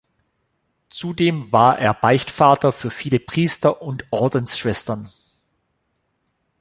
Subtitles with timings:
[0.89, 5.11] Zudem war er Beichtvater für viele Priester und Ordensschwestern.